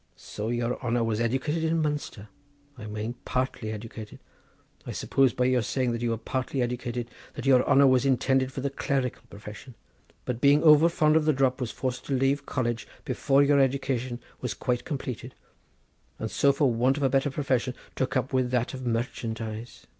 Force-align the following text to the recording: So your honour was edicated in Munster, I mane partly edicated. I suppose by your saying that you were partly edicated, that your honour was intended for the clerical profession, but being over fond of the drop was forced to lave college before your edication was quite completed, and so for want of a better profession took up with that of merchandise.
So 0.15 0.47
your 0.49 0.81
honour 0.83 1.03
was 1.03 1.19
edicated 1.21 1.63
in 1.63 1.79
Munster, 1.79 2.27
I 2.75 2.87
mane 2.87 3.13
partly 3.23 3.71
edicated. 3.71 4.17
I 4.83 4.93
suppose 4.93 5.31
by 5.31 5.45
your 5.45 5.61
saying 5.61 5.91
that 5.91 6.01
you 6.01 6.09
were 6.09 6.17
partly 6.17 6.63
edicated, 6.63 7.07
that 7.35 7.45
your 7.45 7.63
honour 7.69 7.85
was 7.85 8.03
intended 8.03 8.51
for 8.51 8.61
the 8.61 8.71
clerical 8.71 9.21
profession, 9.29 9.75
but 10.25 10.41
being 10.41 10.63
over 10.63 10.89
fond 10.89 11.15
of 11.15 11.25
the 11.25 11.33
drop 11.33 11.61
was 11.61 11.69
forced 11.69 12.05
to 12.07 12.17
lave 12.17 12.47
college 12.47 12.87
before 13.05 13.43
your 13.43 13.59
edication 13.59 14.19
was 14.39 14.55
quite 14.55 14.85
completed, 14.85 15.35
and 16.17 16.31
so 16.31 16.51
for 16.51 16.73
want 16.73 16.97
of 16.97 17.03
a 17.03 17.07
better 17.09 17.29
profession 17.29 17.75
took 17.95 18.17
up 18.17 18.33
with 18.33 18.49
that 18.49 18.73
of 18.73 18.83
merchandise. 18.83 19.85